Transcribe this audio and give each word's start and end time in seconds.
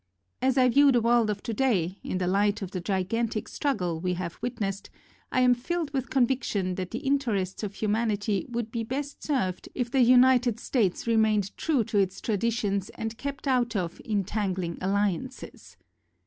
As 0.41 0.57
I 0.57 0.67
view 0.67 0.91
the 0.91 0.99
world 0.99 1.29
of 1.29 1.43
today, 1.43 1.99
in 2.03 2.17
the 2.17 2.25
light 2.25 2.63
of 2.63 2.71
the 2.71 2.81
gigantic 2.81 3.47
struggle 3.47 3.99
we 3.99 4.15
have 4.15 4.39
witnest, 4.41 4.89
I 5.31 5.41
am 5.41 5.53
filled 5.53 5.93
with 5.93 6.09
conviction 6.09 6.73
that 6.73 6.89
the 6.89 6.97
interests 6.97 7.61
of 7.61 7.75
humanity 7.75 8.47
would 8.49 8.71
be 8.71 8.83
best 8.83 9.21
served 9.21 9.69
if 9.75 9.91
the 9.91 10.01
United 10.01 10.59
States 10.59 11.05
remained 11.05 11.55
true 11.55 11.83
to 11.83 11.99
its 11.99 12.19
tradi 12.19 12.51
tions 12.51 12.89
and 12.95 13.15
kept 13.19 13.47
out 13.47 13.75
of 13.75 14.01
"entangling 14.03 14.79
alliances." 14.81 15.77